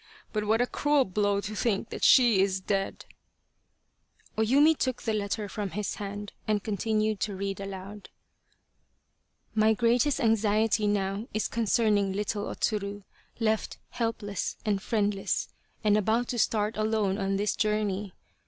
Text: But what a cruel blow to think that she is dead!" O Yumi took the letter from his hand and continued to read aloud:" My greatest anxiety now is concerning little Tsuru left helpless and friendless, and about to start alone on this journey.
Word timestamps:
But 0.33 0.45
what 0.45 0.61
a 0.61 0.65
cruel 0.65 1.05
blow 1.05 1.41
to 1.41 1.53
think 1.55 1.91
that 1.91 2.03
she 2.03 2.41
is 2.41 2.59
dead!" 2.59 3.05
O 4.35 4.41
Yumi 4.41 4.75
took 4.75 5.03
the 5.03 5.13
letter 5.13 5.47
from 5.47 5.69
his 5.69 5.93
hand 6.01 6.33
and 6.47 6.63
continued 6.63 7.19
to 7.19 7.35
read 7.35 7.59
aloud:" 7.59 8.09
My 9.63 9.75
greatest 9.75 10.19
anxiety 10.19 10.87
now 10.87 11.27
is 11.35 11.47
concerning 11.47 12.13
little 12.13 12.45
Tsuru 12.55 13.03
left 13.39 13.77
helpless 13.91 14.57
and 14.65 14.81
friendless, 14.81 15.49
and 15.83 15.95
about 15.95 16.29
to 16.29 16.39
start 16.39 16.77
alone 16.77 17.19
on 17.19 17.35
this 17.35 17.55
journey. 17.55 18.11